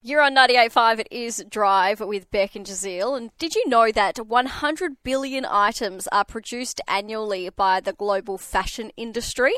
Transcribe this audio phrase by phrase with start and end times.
[0.00, 3.16] You're on 98.5, it is Drive with Beck and Jazeel.
[3.16, 8.92] And did you know that 100 billion items are produced annually by the global fashion
[8.96, 9.54] industry?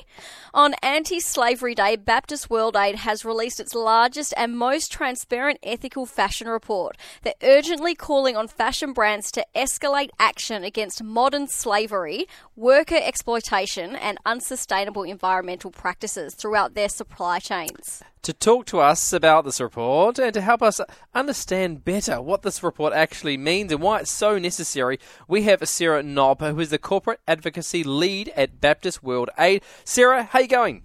[0.54, 6.06] On Anti Slavery Day, Baptist World Aid has released its largest and most transparent ethical
[6.06, 6.96] fashion report.
[7.20, 12.24] They're urgently calling on fashion brands to escalate action against modern slavery,
[12.56, 18.02] worker exploitation, and unsustainable environmental practices throughout their supply chains.
[18.24, 20.80] To talk to us about this report and to help us
[21.12, 26.04] understand better what this report actually means and why it's so necessary, we have Sarah
[26.04, 29.64] Knob, who is the corporate advocacy lead at Baptist World Aid.
[29.82, 30.84] Sarah, how are you going?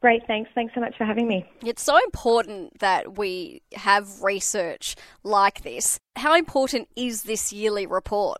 [0.00, 0.48] Great, thanks.
[0.54, 1.44] Thanks so much for having me.
[1.64, 5.98] It's so important that we have research like this.
[6.14, 8.38] How important is this yearly report?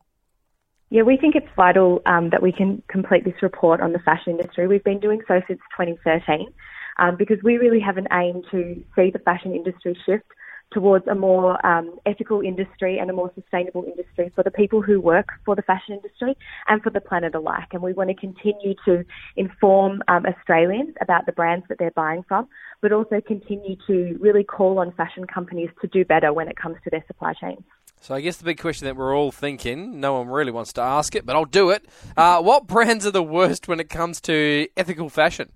[0.90, 4.38] Yeah, we think it's vital um, that we can complete this report on the fashion
[4.38, 4.68] industry.
[4.68, 6.46] We've been doing so since 2013
[6.98, 10.26] um, because we really have an aim to see the fashion industry shift
[10.72, 15.00] towards a more um, ethical industry and a more sustainable industry for the people who
[15.00, 16.36] work for the fashion industry
[16.68, 17.68] and for the planet alike.
[17.72, 19.04] And we want to continue to
[19.36, 22.48] inform um, Australians about the brands that they're buying from,
[22.82, 26.76] but also continue to really call on fashion companies to do better when it comes
[26.84, 27.62] to their supply chains.
[28.00, 30.82] So I guess the big question that we're all thinking, no one really wants to
[30.82, 31.86] ask it, but I'll do it.
[32.16, 35.50] Uh, what brands are the worst when it comes to ethical fashion?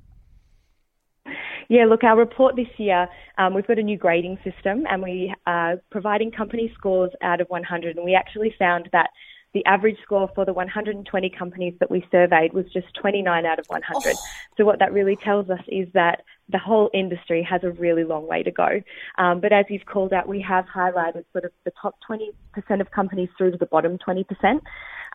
[1.70, 5.32] Yeah, look, our report this year, um, we've got a new grading system and we
[5.46, 7.96] are providing company scores out of 100.
[7.96, 9.10] And we actually found that
[9.54, 13.66] the average score for the 120 companies that we surveyed was just 29 out of
[13.68, 14.16] 100.
[14.16, 14.26] Oh.
[14.56, 18.26] So what that really tells us is that the whole industry has a really long
[18.26, 18.82] way to go.
[19.18, 22.90] Um, but as you've called out, we have highlighted sort of the top 20% of
[22.90, 24.24] companies through to the bottom 20%.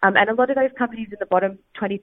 [0.03, 2.01] Um, and a lot of those companies in the bottom 20%,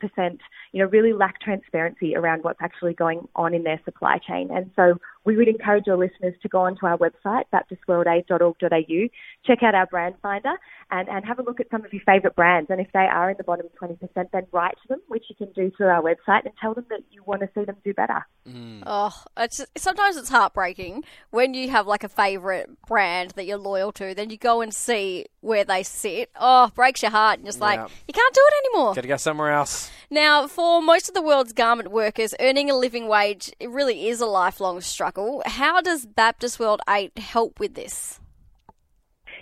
[0.72, 4.50] you know, really lack transparency around what's actually going on in their supply chain.
[4.50, 9.08] And so we would encourage your listeners to go onto our website, baptistworldaid.org.au,
[9.46, 10.54] check out our brand finder
[10.90, 12.70] and, and have a look at some of your favourite brands.
[12.70, 13.98] And if they are in the bottom 20%,
[14.32, 17.00] then write to them, which you can do through our website, and tell them that
[17.10, 18.26] you want to see them do better.
[18.48, 18.82] Mm.
[18.86, 23.92] Oh, it's sometimes it's heartbreaking when you have like a favourite brand that you're loyal
[23.92, 26.30] to, then you go and see where they sit.
[26.38, 28.94] Oh, breaks your heart, and just like, you can't do it anymore.
[28.94, 29.90] Got to go somewhere else.
[30.12, 34.26] Now, for most of the world's garment workers, earning a living wage really is a
[34.26, 35.42] lifelong struggle.
[35.46, 38.20] How does Baptist World Aid help with this?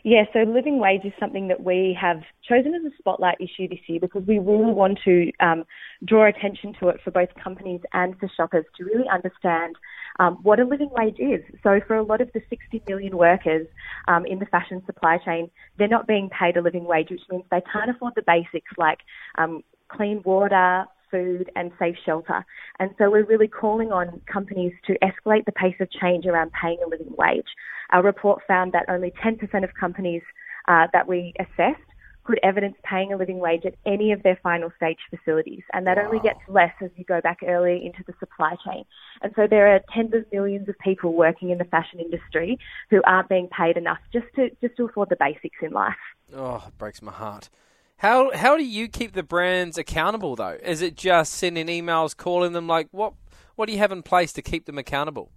[0.04, 3.80] Yeah, so living wage is something that we have chosen as a spotlight issue this
[3.88, 5.64] year because we really want to um,
[6.04, 9.75] draw attention to it for both companies and for shoppers to really understand
[10.20, 11.42] um, what a living wage is.
[11.64, 13.66] So, for a lot of the 60 million workers
[14.06, 17.42] um, in the fashion supply chain, they're not being paid a living wage, which means
[17.50, 19.00] they can't afford the basics like
[19.36, 19.64] um,
[19.95, 22.45] clean water, food and safe shelter.
[22.78, 26.78] And so we're really calling on companies to escalate the pace of change around paying
[26.84, 27.49] a living wage.
[27.91, 30.23] Our report found that only 10% of companies
[30.69, 31.81] uh, that we assessed
[32.25, 35.62] could evidence paying a living wage at any of their final stage facilities.
[35.73, 36.05] And that wow.
[36.05, 38.84] only gets less as you go back earlier into the supply chain.
[39.22, 42.59] And so there are tens of millions of people working in the fashion industry
[42.91, 45.95] who aren't being paid enough just to just to afford the basics in life.
[46.34, 47.49] Oh, it breaks my heart.
[48.00, 50.56] How how do you keep the brands accountable though?
[50.62, 52.66] Is it just sending emails, calling them?
[52.66, 53.12] Like what
[53.56, 55.31] what do you have in place to keep them accountable?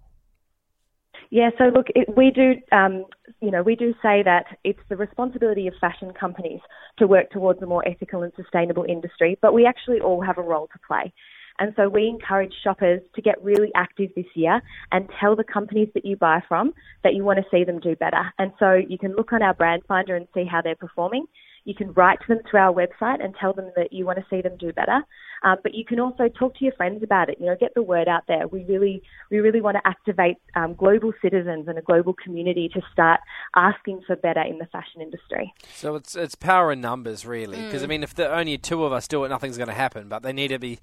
[1.29, 3.05] Yeah, so look, it, we do, um,
[3.41, 6.61] you know, we do say that it's the responsibility of fashion companies
[6.99, 10.41] to work towards a more ethical and sustainable industry, but we actually all have a
[10.41, 11.11] role to play.
[11.59, 15.89] And so we encourage shoppers to get really active this year and tell the companies
[15.95, 16.73] that you buy from
[17.03, 18.31] that you want to see them do better.
[18.37, 21.25] And so you can look on our brand finder and see how they're performing.
[21.65, 24.25] You can write to them through our website and tell them that you want to
[24.29, 25.01] see them do better.
[25.43, 27.37] Um, but you can also talk to your friends about it.
[27.39, 28.47] You know, get the word out there.
[28.47, 32.81] We really, we really want to activate um, global citizens and a global community to
[32.91, 33.19] start
[33.55, 35.53] asking for better in the fashion industry.
[35.73, 37.61] So it's it's power in numbers, really.
[37.61, 37.85] Because mm.
[37.85, 40.07] I mean, if the only two of us do it, nothing's going to happen.
[40.07, 40.79] But they need to be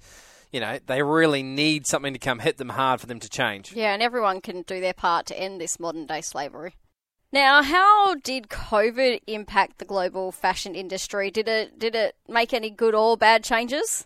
[0.51, 3.73] you know, they really need something to come hit them hard for them to change.
[3.73, 6.75] Yeah, and everyone can do their part to end this modern day slavery.
[7.33, 11.31] Now, how did COVID impact the global fashion industry?
[11.31, 14.05] Did it did it make any good or bad changes?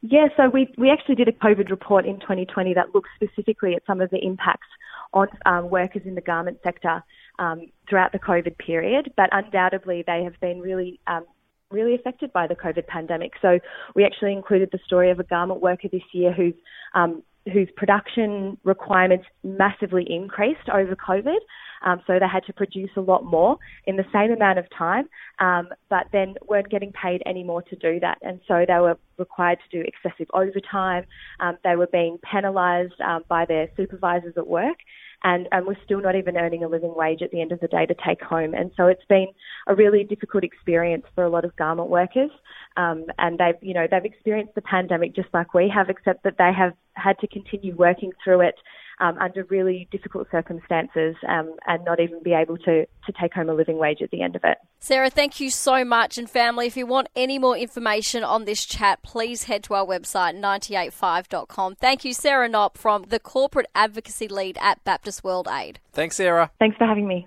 [0.00, 3.82] Yeah, so we we actually did a COVID report in 2020 that looked specifically at
[3.86, 4.66] some of the impacts
[5.12, 7.04] on um, workers in the garment sector
[7.38, 11.24] um, throughout the COVID period, but undoubtedly they have been really um,
[11.70, 13.32] really affected by the COVID pandemic.
[13.40, 13.60] So
[13.94, 16.54] we actually included the story of a garment worker this year who's
[16.94, 17.22] um,
[17.52, 21.38] whose production requirements massively increased over COVID.
[21.84, 23.56] Um, so they had to produce a lot more
[23.86, 25.08] in the same amount of time,
[25.38, 28.18] um, but then weren't getting paid any more to do that.
[28.22, 31.04] And so they were required to do excessive overtime.
[31.40, 34.78] Um, they were being penalised um, by their supervisors at work.
[35.24, 37.68] And, and we're still not even earning a living wage at the end of the
[37.68, 38.54] day to take home.
[38.54, 39.28] And so it's been
[39.68, 42.30] a really difficult experience for a lot of garment workers.
[42.76, 46.38] Um, and they've, you know, they've experienced the pandemic just like we have, except that
[46.38, 48.56] they have had to continue working through it
[49.00, 53.48] um, under really difficult circumstances um, and not even be able to, to take home
[53.48, 54.58] a living wage at the end of it.
[54.78, 56.18] Sarah, thank you so much.
[56.18, 59.86] And family, if you want any more information on this chat, please head to our
[59.86, 61.76] website, 985.com.
[61.76, 65.78] Thank you, Sarah Knopp from the Corporate Advocacy Lead at Baptist World Aid.
[65.92, 66.50] Thanks, Sarah.
[66.58, 67.26] Thanks for having me.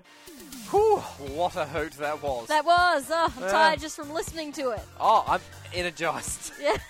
[0.70, 0.96] Whew,
[1.36, 2.48] what a hoot that was.
[2.48, 3.08] That was.
[3.10, 3.50] Oh, I'm Yeah.
[3.50, 4.80] tired just from listening to it.
[4.98, 5.40] Oh, I'm
[5.72, 6.52] energized.
[6.60, 6.76] Yeah.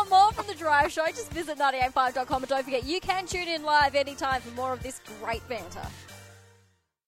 [0.00, 3.48] want more from The Drive Show, just visit 985.com and don't forget you can tune
[3.48, 5.86] in live anytime for more of this great banter.